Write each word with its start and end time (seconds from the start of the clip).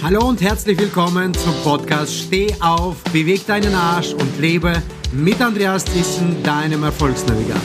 Hallo 0.00 0.28
und 0.28 0.40
herzlich 0.40 0.78
willkommen 0.78 1.34
zum 1.34 1.52
Podcast 1.64 2.14
Steh 2.14 2.54
auf, 2.60 3.02
beweg 3.12 3.44
deinen 3.46 3.74
Arsch 3.74 4.14
und 4.14 4.38
lebe 4.38 4.80
mit 5.12 5.40
Andreas 5.40 5.84
Thyssen, 5.84 6.40
deinem 6.44 6.84
Erfolgsnavigator. 6.84 7.60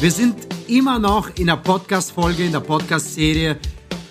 Wir 0.00 0.10
sind 0.12 0.36
immer 0.68 1.00
noch 1.00 1.28
in 1.36 1.48
der 1.48 1.56
Podcast-Folge, 1.56 2.44
in 2.44 2.52
der 2.52 2.60
Podcast-Serie 2.60 3.58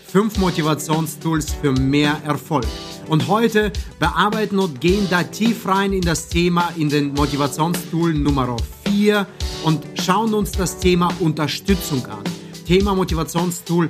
5 0.08 0.38
Motivationstools 0.38 1.54
für 1.54 1.72
mehr 1.72 2.22
Erfolg. 2.26 2.66
Und 3.08 3.28
heute 3.28 3.72
bearbeiten 4.00 4.58
und 4.58 4.82
gehen 4.82 5.08
da 5.10 5.24
tief 5.24 5.68
rein 5.68 5.94
in 5.94 6.02
das 6.02 6.28
Thema, 6.28 6.70
in 6.76 6.90
den 6.90 7.14
Motivationstool 7.14 8.14
Nummer 8.14 8.58
4 8.86 9.28
und 9.64 9.86
schauen 10.02 10.34
uns 10.34 10.52
das 10.52 10.80
Thema 10.80 11.14
Unterstützung 11.20 12.06
an. 12.08 12.24
Thema 12.66 12.96
Motivationstool 12.96 13.90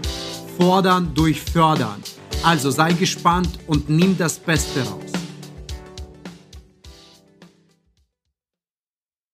Fordern 0.58 1.14
durch 1.14 1.42
Fördern. 1.42 2.02
Also 2.44 2.72
sei 2.72 2.92
gespannt 2.94 3.60
und 3.68 3.90
nimm 3.90 4.18
das 4.18 4.38
Beste 4.38 4.82
raus. 4.82 5.12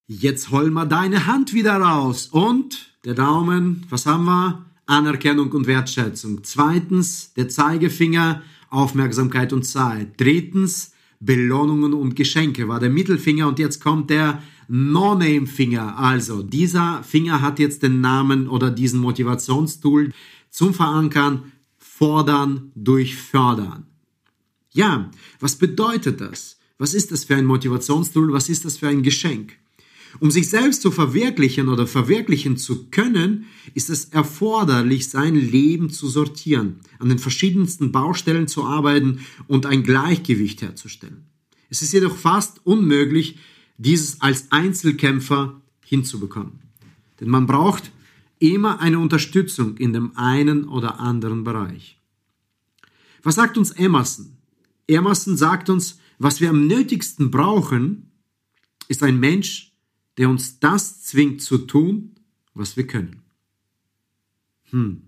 Jetzt 0.06 0.50
hol 0.50 0.70
mal 0.70 0.86
deine 0.86 1.26
Hand 1.26 1.52
wieder 1.52 1.76
raus 1.76 2.28
und 2.30 2.92
der 3.04 3.14
Daumen, 3.14 3.86
was 3.90 4.06
haben 4.06 4.24
wir? 4.24 4.66
Anerkennung 4.86 5.50
und 5.52 5.66
Wertschätzung. 5.66 6.44
Zweitens, 6.44 7.32
der 7.34 7.48
Zeigefinger, 7.48 8.42
Aufmerksamkeit 8.72 9.52
und 9.52 9.64
Zeit. 9.64 10.20
Drittens, 10.20 10.92
Belohnungen 11.20 11.94
und 11.94 12.16
Geschenke 12.16 12.66
war 12.66 12.80
der 12.80 12.90
Mittelfinger 12.90 13.46
und 13.46 13.58
jetzt 13.58 13.80
kommt 13.80 14.10
der 14.10 14.42
No-Name-Finger. 14.68 15.98
Also, 15.98 16.42
dieser 16.42 17.02
Finger 17.04 17.40
hat 17.40 17.58
jetzt 17.58 17.82
den 17.82 18.00
Namen 18.00 18.48
oder 18.48 18.70
diesen 18.70 18.98
Motivationstool 19.00 20.12
zum 20.50 20.74
Verankern 20.74 21.52
fordern 21.78 22.72
durch 22.74 23.14
fördern. 23.14 23.86
Ja, 24.72 25.10
was 25.38 25.56
bedeutet 25.56 26.20
das? 26.20 26.58
Was 26.78 26.94
ist 26.94 27.12
das 27.12 27.24
für 27.24 27.36
ein 27.36 27.44
Motivationstool? 27.44 28.32
Was 28.32 28.48
ist 28.48 28.64
das 28.64 28.78
für 28.78 28.88
ein 28.88 29.02
Geschenk? 29.02 29.58
Um 30.20 30.30
sich 30.30 30.50
selbst 30.50 30.82
zu 30.82 30.90
verwirklichen 30.90 31.68
oder 31.68 31.86
verwirklichen 31.86 32.56
zu 32.56 32.88
können, 32.90 33.46
ist 33.74 33.90
es 33.90 34.06
erforderlich, 34.06 35.08
sein 35.08 35.34
Leben 35.34 35.90
zu 35.90 36.08
sortieren, 36.08 36.80
an 36.98 37.08
den 37.08 37.18
verschiedensten 37.18 37.92
Baustellen 37.92 38.48
zu 38.48 38.64
arbeiten 38.64 39.20
und 39.46 39.66
ein 39.66 39.82
Gleichgewicht 39.82 40.62
herzustellen. 40.62 41.24
Es 41.70 41.82
ist 41.82 41.92
jedoch 41.92 42.16
fast 42.16 42.60
unmöglich, 42.64 43.38
dieses 43.78 44.20
als 44.20 44.52
Einzelkämpfer 44.52 45.60
hinzubekommen. 45.84 46.60
Denn 47.20 47.30
man 47.30 47.46
braucht 47.46 47.90
immer 48.38 48.80
eine 48.80 48.98
Unterstützung 48.98 49.76
in 49.76 49.92
dem 49.92 50.16
einen 50.16 50.68
oder 50.68 51.00
anderen 51.00 51.44
Bereich. 51.44 51.98
Was 53.22 53.36
sagt 53.36 53.56
uns 53.56 53.70
Emerson? 53.70 54.36
Emerson 54.88 55.36
sagt 55.36 55.70
uns, 55.70 55.98
was 56.18 56.40
wir 56.40 56.50
am 56.50 56.66
nötigsten 56.66 57.30
brauchen, 57.30 58.10
ist 58.88 59.02
ein 59.02 59.18
Mensch, 59.18 59.71
der 60.18 60.28
uns 60.28 60.58
das 60.60 61.02
zwingt 61.02 61.42
zu 61.42 61.58
tun, 61.58 62.16
was 62.54 62.76
wir 62.76 62.86
können. 62.86 63.22
Hm. 64.70 65.02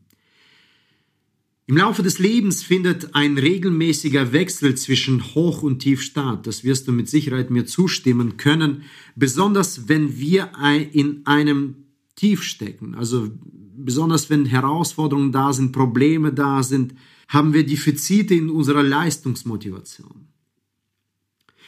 Im 1.66 1.78
Laufe 1.78 2.02
des 2.02 2.18
Lebens 2.18 2.62
findet 2.62 3.14
ein 3.14 3.38
regelmäßiger 3.38 4.32
Wechsel 4.32 4.74
zwischen 4.74 5.34
Hoch 5.34 5.62
und 5.62 5.78
Tief 5.78 6.02
statt. 6.02 6.46
Das 6.46 6.62
wirst 6.62 6.86
du 6.86 6.92
mit 6.92 7.08
Sicherheit 7.08 7.50
mir 7.50 7.64
zustimmen 7.64 8.36
können, 8.36 8.82
besonders 9.16 9.88
wenn 9.88 10.18
wir 10.18 10.52
in 10.92 11.22
einem 11.24 11.76
Tief 12.16 12.42
stecken. 12.42 12.94
Also 12.94 13.30
besonders 13.40 14.28
wenn 14.28 14.44
Herausforderungen 14.44 15.32
da 15.32 15.54
sind, 15.54 15.72
Probleme 15.72 16.34
da 16.34 16.62
sind, 16.62 16.94
haben 17.28 17.54
wir 17.54 17.64
Defizite 17.64 18.34
in 18.34 18.50
unserer 18.50 18.82
Leistungsmotivation. 18.82 20.28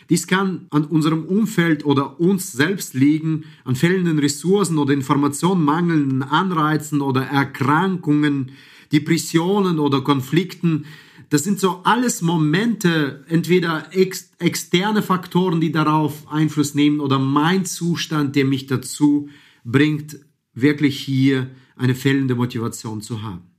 Dies 0.08 0.26
kann 0.26 0.66
an 0.70 0.84
unserem 0.84 1.24
Umfeld 1.24 1.84
oder 1.84 2.20
uns 2.20 2.52
selbst 2.52 2.94
liegen, 2.94 3.44
an 3.64 3.74
fehlenden 3.74 4.18
Ressourcen 4.18 4.78
oder 4.78 4.92
Informationen, 4.92 5.64
mangelnden 5.64 6.22
Anreizen 6.22 7.00
oder 7.00 7.22
Erkrankungen, 7.22 8.52
Depressionen 8.92 9.78
oder 9.78 10.02
Konflikten. 10.02 10.84
Das 11.28 11.42
sind 11.42 11.58
so 11.58 11.80
alles 11.82 12.22
Momente, 12.22 13.24
entweder 13.28 13.88
ex 13.90 14.30
externe 14.38 15.02
Faktoren, 15.02 15.60
die 15.60 15.72
darauf 15.72 16.30
Einfluss 16.30 16.74
nehmen 16.74 17.00
oder 17.00 17.18
mein 17.18 17.64
Zustand, 17.64 18.36
der 18.36 18.44
mich 18.44 18.66
dazu 18.66 19.28
bringt, 19.64 20.20
wirklich 20.54 21.00
hier 21.00 21.50
eine 21.74 21.96
fehlende 21.96 22.36
Motivation 22.36 23.00
zu 23.00 23.22
haben. 23.22 23.55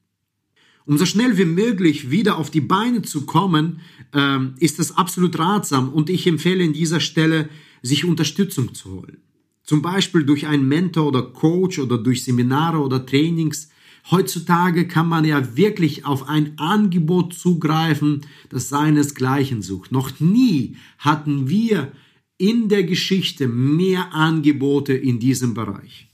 Um 0.87 0.97
so 0.97 1.05
schnell 1.05 1.37
wie 1.37 1.43
möglich 1.43 2.11
wieder 2.11 2.37
auf 2.37 2.49
die 2.49 2.61
Beine 2.61 3.01
zu 3.01 3.25
kommen, 3.25 3.81
ähm, 4.13 4.53
ist 4.57 4.79
das 4.79 4.95
absolut 4.95 5.37
ratsam 5.37 5.89
und 5.89 6.09
ich 6.09 6.25
empfehle 6.25 6.63
in 6.63 6.71
dieser 6.71 7.01
Stelle, 7.01 7.49
sich 7.81 8.05
Unterstützung 8.05 8.73
zu 8.73 8.91
holen. 8.91 9.17
Zum 9.63 9.81
Beispiel 9.81 10.23
durch 10.23 10.47
einen 10.47 10.65
Mentor 10.65 11.07
oder 11.07 11.23
Coach 11.23 11.77
oder 11.79 11.97
durch 11.97 12.23
Seminare 12.23 12.79
oder 12.79 13.05
Trainings. 13.05 13.69
Heutzutage 14.11 14.87
kann 14.87 15.09
man 15.09 15.25
ja 15.25 15.57
wirklich 15.57 16.05
auf 16.05 16.29
ein 16.29 16.57
Angebot 16.57 17.33
zugreifen, 17.33 18.21
das 18.47 18.69
seinesgleichen 18.69 19.61
sucht. 19.61 19.91
Noch 19.91 20.21
nie 20.21 20.77
hatten 20.99 21.49
wir 21.49 21.91
in 22.37 22.69
der 22.69 22.85
Geschichte 22.85 23.49
mehr 23.49 24.13
Angebote 24.13 24.93
in 24.93 25.19
diesem 25.19 25.53
Bereich. 25.53 26.07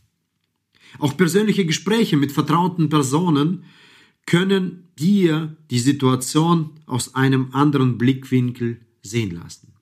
Auch 0.98 1.16
persönliche 1.16 1.64
Gespräche 1.64 2.18
mit 2.18 2.32
vertrauten 2.32 2.90
Personen 2.90 3.66
können 4.26 4.90
dir 4.98 5.56
die 5.70 5.80
Situation 5.80 6.72
aus 6.86 7.16
einem 7.16 7.50
anderen 7.54 7.98
Blickwinkel 7.98 8.80
sehen 9.02 9.32
lassen. 9.32 9.74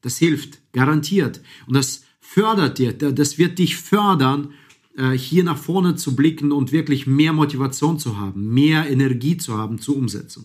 Das 0.00 0.18
hilft, 0.18 0.60
garantiert. 0.72 1.40
Und 1.66 1.74
das 1.74 2.04
fördert 2.20 2.78
dir, 2.78 2.92
das 2.92 3.38
wird 3.38 3.58
dich 3.58 3.76
fördern, 3.76 4.52
äh, 4.96 5.12
hier 5.12 5.44
nach 5.44 5.58
vorne 5.58 5.96
zu 5.96 6.14
blicken 6.14 6.52
und 6.52 6.72
wirklich 6.72 7.06
mehr 7.06 7.32
Motivation 7.32 7.98
zu 7.98 8.18
haben, 8.18 8.52
mehr 8.52 8.88
Energie 8.90 9.36
zu 9.36 9.56
haben 9.56 9.78
zur 9.78 9.96
Umsetzung. 9.96 10.44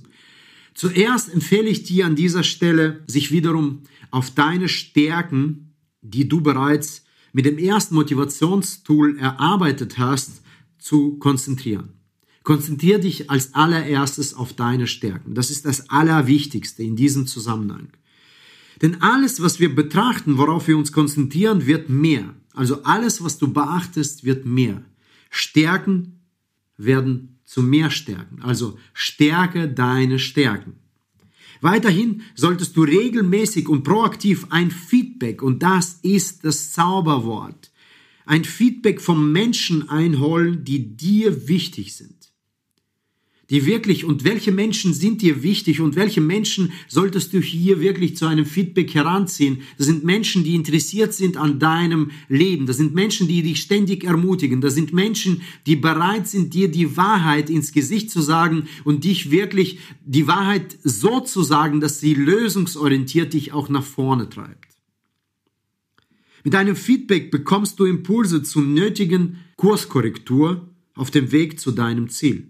Zuerst 0.74 1.34
empfehle 1.34 1.70
ich 1.70 1.84
dir 1.84 2.06
an 2.06 2.16
dieser 2.16 2.44
Stelle, 2.44 3.04
sich 3.06 3.32
wiederum 3.32 3.84
auf 4.12 4.32
deine 4.32 4.70
Stärken, 4.70 5.76
die 6.02 6.28
du 6.28 6.42
bereits 6.42 7.04
mit 7.34 7.46
dem 7.46 7.58
ersten 7.58 7.96
Motivationstool 7.96 9.18
erarbeitet 9.20 9.98
hast, 9.98 10.42
zu 10.78 11.18
konzentrieren. 11.20 11.99
Konzentriere 12.50 13.00
dich 13.00 13.30
als 13.30 13.54
allererstes 13.54 14.34
auf 14.34 14.54
deine 14.54 14.88
Stärken. 14.88 15.36
Das 15.36 15.52
ist 15.52 15.66
das 15.66 15.92
Allerwichtigste 15.92 16.82
in 16.82 16.96
diesem 16.96 17.28
Zusammenhang. 17.28 17.90
Denn 18.82 19.04
alles, 19.04 19.44
was 19.44 19.60
wir 19.60 19.76
betrachten, 19.76 20.40
worauf 20.40 20.68
wir 20.68 20.76
uns 20.76 20.92
konzentrieren, 20.92 21.68
wird 21.68 21.90
mehr. 21.90 22.34
Also 22.56 22.82
alles, 22.82 23.24
was 23.24 23.38
du 23.38 23.54
beachtest, 23.54 24.24
wird 24.24 24.48
mehr. 24.48 24.84
Stärken 25.30 26.22
werden 26.76 27.38
zu 27.46 27.62
mehr 27.62 27.92
Stärken. 27.92 28.42
Also 28.42 28.80
stärke 28.96 29.68
deine 29.68 30.18
Stärken. 30.18 30.74
Weiterhin 31.62 32.24
solltest 32.34 32.76
du 32.76 32.82
regelmäßig 32.82 33.70
und 33.70 33.84
proaktiv 33.84 34.48
ein 34.50 34.72
Feedback, 34.72 35.44
und 35.44 35.62
das 35.62 36.00
ist 36.02 36.44
das 36.46 36.72
Zauberwort, 36.72 37.72
ein 38.26 38.44
Feedback 38.44 39.02
vom 39.02 39.32
Menschen 39.32 39.88
einholen, 39.88 40.64
die 40.64 40.98
dir 40.98 41.48
wichtig 41.48 41.96
sind 41.96 42.19
die 43.50 43.66
wirklich 43.66 44.06
und 44.06 44.24
welche 44.24 44.52
Menschen 44.52 44.94
sind 44.94 45.22
dir 45.22 45.42
wichtig 45.42 45.82
und 45.82 45.96
welche 45.96 46.22
Menschen 46.22 46.72
solltest 46.88 47.34
du 47.34 47.40
hier 47.40 47.80
wirklich 47.80 48.16
zu 48.16 48.28
einem 48.28 48.46
Feedback 48.46 48.94
heranziehen. 48.94 49.62
Das 49.78 49.88
sind 49.88 50.04
Menschen, 50.04 50.44
die 50.44 50.56
interessiert 50.56 51.14
sind 51.14 51.38
an 51.38 51.60
deinem 51.60 52.12
Leben. 52.28 52.68
Das 52.68 52.78
sind 52.78 52.94
Menschen, 52.94 53.28
die 53.28 53.42
dich 53.42 53.62
ständig 53.62 54.04
ermutigen. 54.04 54.62
Das 54.62 54.76
sind 54.76 54.94
Menschen, 54.94 55.42
die 55.66 55.76
bereit 55.76 56.28
sind, 56.28 56.54
dir 56.54 56.70
die 56.70 56.96
Wahrheit 56.96 57.50
ins 57.50 57.72
Gesicht 57.72 58.12
zu 58.12 58.22
sagen 58.22 58.68
und 58.84 59.04
dich 59.04 59.32
wirklich 59.32 59.80
die 60.06 60.28
Wahrheit 60.28 60.78
so 60.84 61.20
zu 61.20 61.42
sagen, 61.42 61.82
dass 61.82 62.00
sie 62.00 62.14
lösungsorientiert 62.14 63.34
dich 63.34 63.52
auch 63.52 63.70
nach 63.70 63.84
vorne 63.84 64.30
treibt. 64.30 64.70
Mit 66.44 66.54
deinem 66.54 66.76
Feedback 66.76 67.32
bekommst 67.32 67.80
du 67.80 67.86
Impulse 67.86 68.44
zur 68.44 68.62
nötigen 68.62 69.38
Kurskorrektur 69.58 70.70
auf 70.96 71.12
dem 71.12 71.32
Weg 71.32 71.60
zu 71.60 71.72
deinem 71.72 72.10
Ziel. 72.10 72.48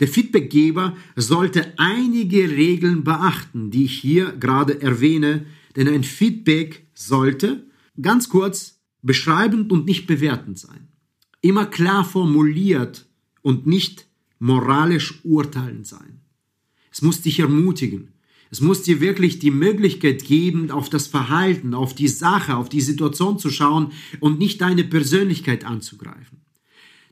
Der 0.00 0.08
Feedbackgeber 0.08 0.96
sollte 1.16 1.74
einige 1.78 2.50
Regeln 2.50 3.04
beachten, 3.04 3.70
die 3.70 3.84
ich 3.84 3.98
hier 3.98 4.32
gerade 4.32 4.80
erwähne, 4.80 5.46
denn 5.76 5.88
ein 5.88 6.04
Feedback 6.04 6.86
sollte, 6.94 7.66
ganz 8.00 8.28
kurz, 8.28 8.80
beschreibend 9.02 9.70
und 9.70 9.86
nicht 9.86 10.06
bewertend 10.06 10.58
sein. 10.58 10.88
Immer 11.40 11.66
klar 11.66 12.04
formuliert 12.04 13.06
und 13.42 13.66
nicht 13.66 14.06
moralisch 14.38 15.20
urteilend 15.24 15.86
sein. 15.86 16.20
Es 16.90 17.02
muss 17.02 17.20
dich 17.20 17.40
ermutigen. 17.40 18.12
Es 18.50 18.60
muss 18.60 18.82
dir 18.82 19.00
wirklich 19.00 19.40
die 19.40 19.50
Möglichkeit 19.50 20.24
geben, 20.24 20.70
auf 20.70 20.88
das 20.88 21.08
Verhalten, 21.08 21.74
auf 21.74 21.94
die 21.94 22.08
Sache, 22.08 22.56
auf 22.56 22.68
die 22.68 22.80
Situation 22.80 23.38
zu 23.38 23.50
schauen 23.50 23.92
und 24.20 24.38
nicht 24.38 24.60
deine 24.60 24.84
Persönlichkeit 24.84 25.64
anzugreifen. 25.64 26.38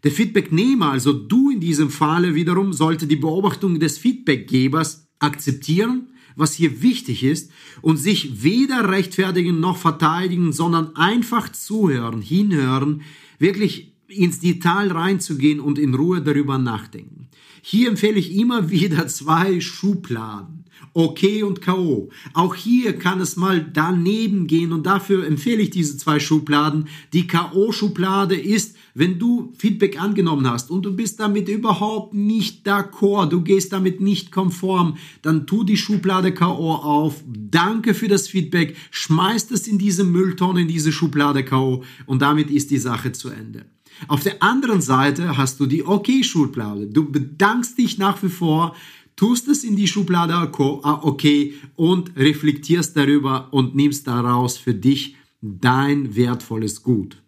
Der 0.04 0.10
Feedbacknehmer, 0.10 0.90
also 0.90 1.12
du 1.12 1.50
in 1.50 1.60
diesem 1.60 1.90
Falle 1.90 2.34
wiederum, 2.34 2.72
sollte 2.72 3.06
die 3.06 3.16
Beobachtung 3.16 3.78
des 3.78 3.98
Feedbackgebers 3.98 5.06
akzeptieren, 5.20 6.08
was 6.34 6.54
hier 6.54 6.82
wichtig 6.82 7.22
ist, 7.22 7.52
und 7.82 7.98
sich 7.98 8.42
weder 8.42 8.88
rechtfertigen 8.88 9.60
noch 9.60 9.76
verteidigen, 9.76 10.52
sondern 10.52 10.96
einfach 10.96 11.52
zuhören, 11.52 12.20
hinhören, 12.20 13.02
wirklich 13.38 13.92
ins 14.08 14.40
Detail 14.40 14.90
reinzugehen 14.90 15.60
und 15.60 15.78
in 15.78 15.94
Ruhe 15.94 16.20
darüber 16.20 16.58
nachdenken. 16.58 17.28
Hier 17.62 17.88
empfehle 17.88 18.18
ich 18.18 18.34
immer 18.34 18.70
wieder 18.70 19.06
zwei 19.06 19.60
Schubladen. 19.60 20.64
OK 20.94 21.22
und 21.44 21.62
KO. 21.62 22.10
Auch 22.34 22.54
hier 22.54 22.98
kann 22.98 23.20
es 23.20 23.36
mal 23.36 23.64
daneben 23.72 24.46
gehen 24.46 24.72
und 24.72 24.84
dafür 24.84 25.24
empfehle 25.26 25.62
ich 25.62 25.70
diese 25.70 25.96
zwei 25.96 26.18
Schubladen. 26.18 26.88
Die 27.12 27.26
KO-Schublade 27.26 28.34
ist, 28.34 28.76
wenn 28.94 29.18
du 29.18 29.52
Feedback 29.56 30.00
angenommen 30.00 30.48
hast 30.48 30.70
und 30.70 30.82
du 30.82 30.94
bist 30.94 31.20
damit 31.20 31.48
überhaupt 31.48 32.14
nicht 32.14 32.66
d'accord, 32.66 33.28
du 33.28 33.40
gehst 33.42 33.72
damit 33.72 34.00
nicht 34.00 34.32
konform, 34.32 34.96
dann 35.22 35.46
tu 35.46 35.64
die 35.64 35.76
Schublade 35.76 36.32
KO 36.34 36.74
auf. 36.74 37.22
Danke 37.26 37.94
für 37.94 38.08
das 38.08 38.28
Feedback, 38.28 38.76
schmeißt 38.90 39.52
es 39.52 39.66
in 39.66 39.78
diese 39.78 40.04
Mülltonne, 40.04 40.62
in 40.62 40.68
diese 40.68 40.92
Schublade 40.92 41.44
KO 41.44 41.84
und 42.06 42.22
damit 42.22 42.50
ist 42.50 42.70
die 42.70 42.78
Sache 42.78 43.12
zu 43.12 43.30
Ende. 43.30 43.64
Auf 44.08 44.22
der 44.22 44.42
anderen 44.42 44.80
Seite 44.80 45.36
hast 45.36 45.60
du 45.60 45.66
die 45.66 45.84
OK-Schublade. 45.84 46.86
Du 46.86 47.10
bedankst 47.10 47.78
dich 47.78 47.98
nach 47.98 48.22
wie 48.22 48.28
vor, 48.28 48.74
tust 49.16 49.48
es 49.48 49.64
in 49.64 49.76
die 49.76 49.86
Schublade 49.86 50.34
ah, 50.34 51.00
okay 51.02 51.54
und 51.76 52.16
reflektierst 52.16 52.96
darüber 52.96 53.48
und 53.52 53.74
nimmst 53.74 54.06
daraus 54.06 54.56
für 54.56 54.74
dich 54.74 55.16
dein 55.40 56.16
wertvolles 56.16 56.82
Gut. 56.82 57.22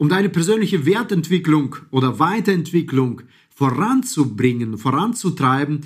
Um 0.00 0.08
deine 0.08 0.30
persönliche 0.30 0.86
Wertentwicklung 0.86 1.76
oder 1.90 2.18
Weiterentwicklung 2.18 3.20
voranzubringen, 3.50 4.78
voranzutreiben, 4.78 5.80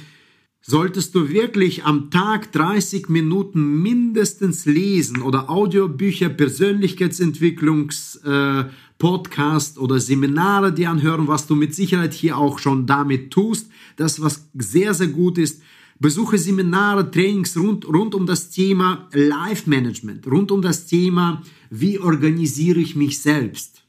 solltest 0.62 1.16
du 1.16 1.30
wirklich 1.30 1.82
am 1.82 2.12
Tag 2.12 2.52
30 2.52 3.08
Minuten 3.08 3.82
mindestens 3.82 4.66
lesen 4.66 5.20
oder 5.20 5.50
Audiobücher, 5.50 6.28
Persönlichkeitsentwicklungs, 6.28 8.20
äh, 8.24 8.66
oder 9.78 9.98
Seminare 9.98 10.72
dir 10.72 10.90
anhören, 10.90 11.26
was 11.26 11.48
du 11.48 11.56
mit 11.56 11.74
Sicherheit 11.74 12.14
hier 12.14 12.38
auch 12.38 12.60
schon 12.60 12.86
damit 12.86 13.32
tust. 13.32 13.68
Das, 13.96 14.22
was 14.22 14.48
sehr, 14.54 14.94
sehr 14.94 15.08
gut 15.08 15.38
ist. 15.38 15.60
Besuche 15.98 16.38
Seminare, 16.38 17.10
Trainings 17.10 17.56
rund, 17.56 17.84
rund 17.84 18.14
um 18.14 18.26
das 18.26 18.50
Thema 18.50 19.08
Life 19.12 19.68
Management, 19.68 20.28
rund 20.28 20.52
um 20.52 20.62
das 20.62 20.86
Thema, 20.86 21.42
wie 21.68 21.98
organisiere 21.98 22.78
ich 22.78 22.94
mich 22.94 23.20
selbst. 23.20 23.83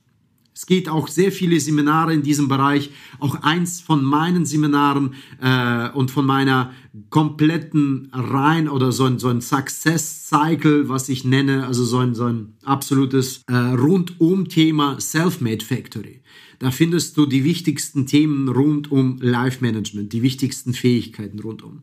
Es 0.55 0.65
geht 0.65 0.87
auch 0.87 1.09
sehr 1.09 1.33
viele 1.33 1.59
Seminare 1.59 2.13
in 2.13 2.23
diesem 2.23 2.47
Bereich. 2.47 2.89
Auch 3.19 3.35
eins 3.43 3.81
von 3.81 4.05
meinen 4.05 4.45
Seminaren 4.45 5.13
äh, 5.41 5.89
und 5.89 6.11
von 6.11 6.25
meiner 6.25 6.71
kompletten 7.09 8.09
Rein 8.13 8.69
oder 8.69 8.93
so 8.93 9.03
ein, 9.03 9.19
so 9.19 9.27
ein 9.27 9.41
Success 9.41 10.29
Cycle, 10.29 10.87
was 10.87 11.09
ich 11.09 11.25
nenne, 11.25 11.67
also 11.67 11.83
so 11.83 11.97
ein, 11.97 12.15
so 12.15 12.23
ein 12.23 12.53
absolutes 12.63 13.41
äh, 13.47 13.53
Rundum-Thema 13.53 14.97
Self-Made 15.01 15.65
Factory. 15.65 16.21
Da 16.59 16.71
findest 16.71 17.17
du 17.17 17.25
die 17.25 17.43
wichtigsten 17.43 18.05
Themen 18.07 18.47
rund 18.47 18.89
um 18.89 19.19
Life 19.19 19.57
Management, 19.61 20.13
die 20.13 20.21
wichtigsten 20.21 20.73
Fähigkeiten 20.73 21.39
rundum. 21.39 21.81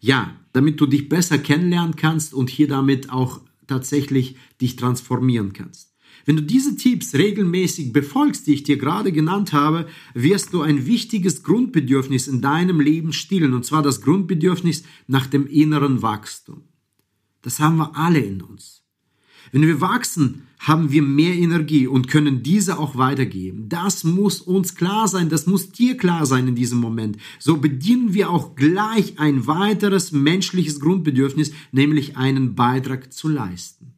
Ja, 0.00 0.36
damit 0.52 0.78
du 0.78 0.84
dich 0.84 1.08
besser 1.08 1.38
kennenlernen 1.38 1.96
kannst 1.96 2.34
und 2.34 2.50
hier 2.50 2.68
damit 2.68 3.08
auch 3.08 3.40
tatsächlich 3.66 4.36
dich 4.60 4.76
transformieren 4.76 5.54
kannst. 5.54 5.93
Wenn 6.24 6.36
du 6.36 6.42
diese 6.42 6.76
Tipps 6.76 7.14
regelmäßig 7.14 7.92
befolgst, 7.92 8.46
die 8.46 8.54
ich 8.54 8.62
dir 8.62 8.78
gerade 8.78 9.12
genannt 9.12 9.52
habe, 9.52 9.86
wirst 10.14 10.52
du 10.52 10.62
ein 10.62 10.86
wichtiges 10.86 11.42
Grundbedürfnis 11.42 12.28
in 12.28 12.40
deinem 12.40 12.80
Leben 12.80 13.12
stillen, 13.12 13.54
und 13.54 13.64
zwar 13.64 13.82
das 13.82 14.00
Grundbedürfnis 14.00 14.84
nach 15.06 15.26
dem 15.26 15.46
inneren 15.46 16.02
Wachstum. 16.02 16.62
Das 17.42 17.60
haben 17.60 17.76
wir 17.76 17.96
alle 17.96 18.20
in 18.20 18.40
uns. 18.40 18.84
Wenn 19.52 19.62
wir 19.62 19.80
wachsen, 19.80 20.48
haben 20.58 20.90
wir 20.90 21.02
mehr 21.02 21.34
Energie 21.34 21.86
und 21.86 22.08
können 22.08 22.42
diese 22.42 22.78
auch 22.78 22.96
weitergeben. 22.96 23.68
Das 23.68 24.02
muss 24.02 24.40
uns 24.40 24.74
klar 24.74 25.08
sein, 25.08 25.28
das 25.28 25.46
muss 25.46 25.70
dir 25.70 25.96
klar 25.96 26.24
sein 26.26 26.48
in 26.48 26.54
diesem 26.54 26.78
Moment. 26.78 27.18
So 27.38 27.58
bedienen 27.58 28.14
wir 28.14 28.30
auch 28.30 28.56
gleich 28.56 29.18
ein 29.18 29.46
weiteres 29.46 30.10
menschliches 30.10 30.80
Grundbedürfnis, 30.80 31.52
nämlich 31.70 32.16
einen 32.16 32.54
Beitrag 32.54 33.12
zu 33.12 33.28
leisten. 33.28 33.92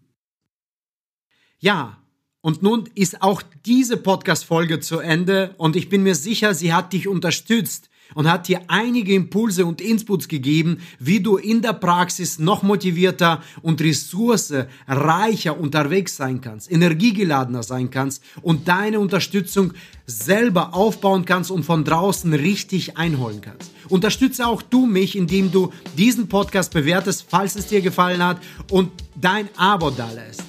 Ja, 1.58 2.02
und 2.46 2.62
nun 2.62 2.88
ist 2.94 3.22
auch 3.22 3.42
diese 3.64 3.96
Podcast-Folge 3.96 4.78
zu 4.78 5.00
Ende 5.00 5.56
und 5.58 5.74
ich 5.74 5.88
bin 5.88 6.04
mir 6.04 6.14
sicher, 6.14 6.54
sie 6.54 6.72
hat 6.72 6.92
dich 6.92 7.08
unterstützt 7.08 7.90
und 8.14 8.30
hat 8.30 8.46
dir 8.46 8.60
einige 8.68 9.14
Impulse 9.14 9.66
und 9.66 9.80
Inputs 9.80 10.28
gegeben, 10.28 10.78
wie 11.00 11.18
du 11.18 11.38
in 11.38 11.60
der 11.60 11.72
Praxis 11.72 12.38
noch 12.38 12.62
motivierter 12.62 13.42
und 13.62 13.80
ressourcereicher 13.80 15.58
unterwegs 15.58 16.16
sein 16.16 16.40
kannst, 16.40 16.70
energiegeladener 16.70 17.64
sein 17.64 17.90
kannst 17.90 18.22
und 18.42 18.68
deine 18.68 19.00
Unterstützung 19.00 19.72
selber 20.06 20.72
aufbauen 20.72 21.24
kannst 21.24 21.50
und 21.50 21.64
von 21.64 21.82
draußen 21.82 22.32
richtig 22.32 22.96
einholen 22.96 23.40
kannst. 23.40 23.72
Unterstütze 23.88 24.46
auch 24.46 24.62
du 24.62 24.86
mich, 24.86 25.16
indem 25.16 25.50
du 25.50 25.72
diesen 25.98 26.28
Podcast 26.28 26.72
bewertest, 26.72 27.26
falls 27.28 27.56
es 27.56 27.66
dir 27.66 27.80
gefallen 27.80 28.22
hat 28.22 28.40
und 28.70 28.92
dein 29.16 29.48
Abo 29.56 29.90
da 29.90 30.08
lässt. 30.12 30.45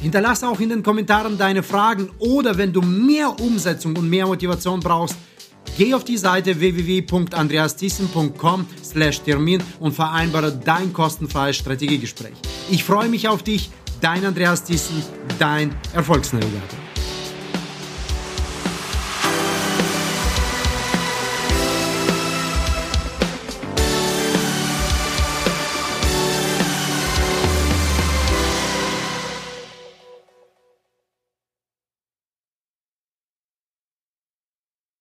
Hinterlasse 0.00 0.48
auch 0.48 0.60
in 0.60 0.70
den 0.70 0.82
Kommentaren 0.82 1.36
deine 1.36 1.62
Fragen 1.62 2.08
oder 2.18 2.56
wenn 2.56 2.72
du 2.72 2.80
mehr 2.80 3.38
Umsetzung 3.38 3.94
und 3.96 4.08
mehr 4.08 4.26
Motivation 4.26 4.80
brauchst, 4.80 5.16
geh 5.76 5.92
auf 5.92 6.04
die 6.04 6.16
Seite 6.16 6.58
www.andreasthyssen.com 6.58 8.66
Termin 9.24 9.62
und 9.78 9.92
vereinbare 9.92 10.52
dein 10.52 10.92
kostenfreies 10.92 11.56
Strategiegespräch. 11.56 12.34
Ich 12.70 12.82
freue 12.82 13.08
mich 13.08 13.28
auf 13.28 13.42
dich, 13.42 13.70
dein 14.00 14.24
Andreas 14.24 14.64
Thyssen, 14.64 15.02
dein 15.38 15.74
Erfolgsnavigator. 15.92 16.89